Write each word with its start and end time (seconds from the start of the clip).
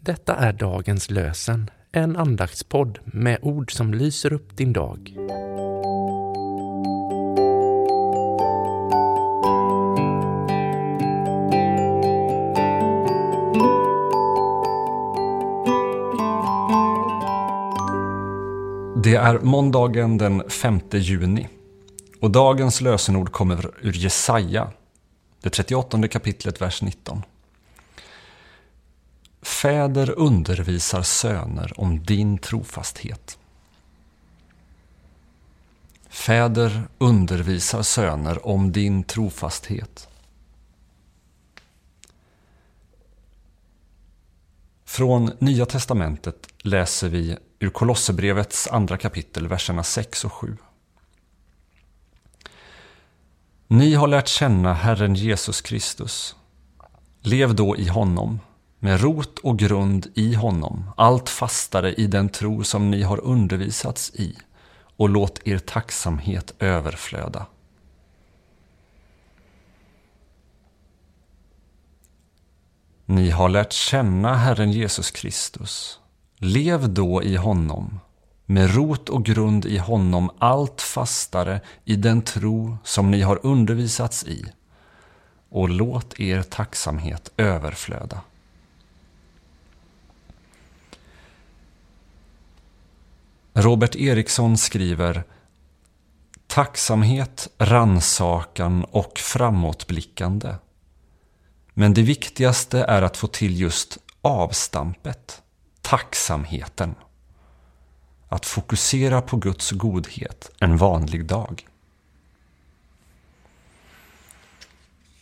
Detta 0.00 0.34
är 0.36 0.52
dagens 0.52 1.10
lösen, 1.10 1.70
en 1.92 2.16
andaktspodd 2.16 2.98
med 3.04 3.38
ord 3.42 3.72
som 3.72 3.94
lyser 3.94 4.32
upp 4.32 4.56
din 4.56 4.72
dag. 4.72 5.16
Det 19.02 19.14
är 19.14 19.38
måndagen 19.42 20.18
den 20.18 20.50
5 20.50 20.80
juni 20.92 21.48
och 22.20 22.30
dagens 22.30 22.80
lösenord 22.80 23.32
kommer 23.32 23.70
ur 23.80 23.92
Jesaja, 23.92 24.70
det 25.42 25.50
38 25.50 26.08
kapitlet, 26.08 26.60
vers 26.60 26.82
19. 26.82 27.22
Fäder 29.44 30.10
undervisar 30.18 31.02
söner 31.02 31.80
om 31.80 32.04
din 32.04 32.38
trofasthet. 32.38 33.38
Fäder 36.08 36.88
undervisar 36.98 37.82
söner 37.82 38.46
om 38.46 38.72
din 38.72 39.04
trofasthet. 39.04 40.08
Från 44.84 45.32
Nya 45.38 45.66
testamentet 45.66 46.48
läser 46.58 47.08
vi 47.08 47.36
ur 47.58 47.70
Kolosserbrevets 47.70 48.68
andra 48.68 48.96
kapitel, 48.96 49.48
verserna 49.48 49.82
6 49.82 50.24
och 50.24 50.32
7. 50.32 50.56
Ni 53.66 53.94
har 53.94 54.08
lärt 54.08 54.28
känna 54.28 54.74
Herren 54.74 55.14
Jesus 55.14 55.60
Kristus. 55.60 56.36
Lev 57.20 57.54
då 57.54 57.76
i 57.76 57.88
honom, 57.88 58.40
med 58.84 59.00
rot 59.00 59.38
och 59.38 59.58
grund 59.58 60.06
i 60.14 60.34
honom, 60.34 60.90
allt 60.96 61.28
fastare 61.28 61.94
i 61.94 62.06
den 62.06 62.28
tro 62.28 62.64
som 62.64 62.90
ni 62.90 63.02
har 63.02 63.24
undervisats 63.24 64.10
i, 64.14 64.36
och 64.96 65.08
låt 65.08 65.46
er 65.46 65.58
tacksamhet 65.58 66.54
överflöda. 66.58 67.46
Ni 73.06 73.30
har 73.30 73.48
lärt 73.48 73.72
känna 73.72 74.34
Herren 74.34 74.72
Jesus 74.72 75.10
Kristus. 75.10 75.98
Lev 76.38 76.94
då 76.94 77.22
i 77.22 77.36
honom, 77.36 78.00
med 78.46 78.74
rot 78.74 79.08
och 79.08 79.24
grund 79.24 79.66
i 79.66 79.78
honom 79.78 80.30
allt 80.38 80.80
fastare 80.80 81.60
i 81.84 81.96
den 81.96 82.22
tro 82.22 82.76
som 82.84 83.10
ni 83.10 83.22
har 83.22 83.46
undervisats 83.46 84.24
i, 84.24 84.44
och 85.48 85.68
låt 85.68 86.20
er 86.20 86.42
tacksamhet 86.42 87.32
överflöda. 87.36 88.20
Robert 93.56 93.96
Eriksson 93.96 94.56
skriver 94.56 95.24
Tacksamhet, 96.46 97.48
ransakan 97.58 98.84
och 98.84 99.18
framåtblickande. 99.18 100.54
Men 101.74 101.94
det 101.94 102.02
viktigaste 102.02 102.78
är 102.84 103.02
att 103.02 103.16
få 103.16 103.26
till 103.26 103.60
just 103.60 103.98
avstampet, 104.20 105.42
tacksamheten. 105.80 106.94
Att 108.28 108.46
fokusera 108.46 109.22
på 109.22 109.36
Guds 109.36 109.70
godhet 109.70 110.50
en 110.60 110.76
vanlig 110.76 111.26
dag. 111.26 111.66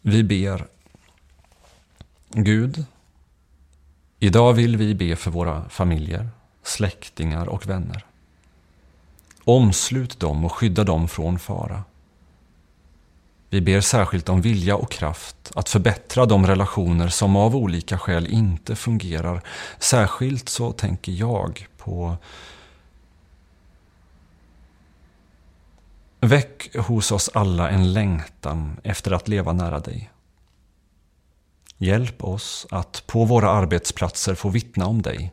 Vi 0.00 0.24
ber. 0.24 0.66
Gud, 2.28 2.84
idag 4.18 4.52
vill 4.52 4.76
vi 4.76 4.94
be 4.94 5.16
för 5.16 5.30
våra 5.30 5.68
familjer, 5.68 6.28
släktingar 6.62 7.46
och 7.46 7.66
vänner. 7.66 8.09
Omslut 9.44 10.20
dem 10.20 10.44
och 10.44 10.52
skydda 10.52 10.84
dem 10.84 11.08
från 11.08 11.38
fara. 11.38 11.84
Vi 13.50 13.60
ber 13.60 13.80
särskilt 13.80 14.28
om 14.28 14.40
vilja 14.40 14.76
och 14.76 14.90
kraft 14.90 15.52
att 15.54 15.68
förbättra 15.68 16.26
de 16.26 16.46
relationer 16.46 17.08
som 17.08 17.36
av 17.36 17.56
olika 17.56 17.98
skäl 17.98 18.26
inte 18.26 18.76
fungerar. 18.76 19.42
Särskilt 19.78 20.48
så 20.48 20.72
tänker 20.72 21.12
jag 21.12 21.68
på 21.76 22.16
Väck 26.20 26.76
hos 26.76 27.12
oss 27.12 27.30
alla 27.34 27.70
en 27.70 27.92
längtan 27.92 28.80
efter 28.84 29.10
att 29.10 29.28
leva 29.28 29.52
nära 29.52 29.78
dig. 29.78 30.10
Hjälp 31.78 32.24
oss 32.24 32.66
att 32.70 33.02
på 33.06 33.24
våra 33.24 33.50
arbetsplatser 33.50 34.34
få 34.34 34.48
vittna 34.48 34.86
om 34.86 35.02
dig. 35.02 35.32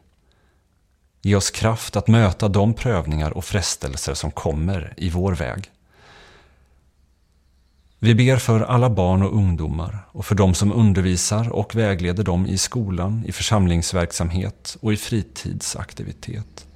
Ge 1.21 1.35
oss 1.35 1.51
kraft 1.51 1.95
att 1.95 2.07
möta 2.07 2.47
de 2.47 2.73
prövningar 2.73 3.31
och 3.31 3.45
frestelser 3.45 4.13
som 4.13 4.31
kommer 4.31 4.93
i 4.97 5.09
vår 5.09 5.35
väg. 5.35 5.71
Vi 7.99 8.15
ber 8.15 8.37
för 8.37 8.61
alla 8.61 8.89
barn 8.89 9.21
och 9.23 9.35
ungdomar 9.35 10.07
och 10.11 10.25
för 10.25 10.35
de 10.35 10.53
som 10.53 10.71
undervisar 10.71 11.49
och 11.49 11.75
vägleder 11.75 12.23
dem 12.23 12.45
i 12.45 12.57
skolan, 12.57 13.23
i 13.27 13.31
församlingsverksamhet 13.31 14.77
och 14.81 14.93
i 14.93 14.97
fritidsaktivitet. 14.97 16.67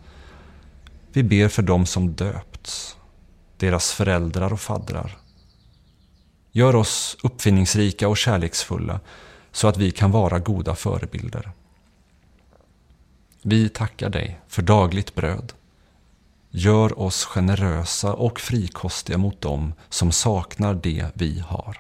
Vi 1.13 1.23
ber 1.23 1.47
för 1.47 1.61
de 1.61 1.85
som 1.85 2.13
döpts, 2.13 2.95
deras 3.57 3.91
föräldrar 3.91 4.53
och 4.53 4.61
faddrar. 4.61 5.17
Gör 6.51 6.75
oss 6.75 7.17
uppfinningsrika 7.23 8.07
och 8.07 8.17
kärleksfulla 8.17 8.99
så 9.51 9.67
att 9.67 9.77
vi 9.77 9.91
kan 9.91 10.11
vara 10.11 10.39
goda 10.39 10.75
förebilder. 10.75 11.51
Vi 13.41 13.69
tackar 13.69 14.09
dig 14.09 14.39
för 14.47 14.61
dagligt 14.61 15.15
bröd. 15.15 15.53
Gör 16.49 16.99
oss 16.99 17.25
generösa 17.25 18.13
och 18.13 18.39
frikostiga 18.39 19.17
mot 19.17 19.41
dem 19.41 19.73
som 19.89 20.11
saknar 20.11 20.73
det 20.73 21.11
vi 21.13 21.39
har. 21.39 21.77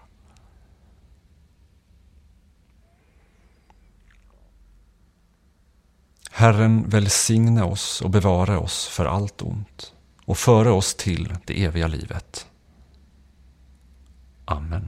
Herren 6.31 6.89
välsigne 6.89 7.63
oss 7.63 8.01
och 8.01 8.09
bevara 8.09 8.59
oss 8.59 8.87
för 8.87 9.05
allt 9.05 9.41
ont 9.41 9.93
och 10.25 10.37
före 10.37 10.71
oss 10.71 10.95
till 10.95 11.35
det 11.45 11.63
eviga 11.63 11.87
livet. 11.87 12.47
Amen. 14.45 14.87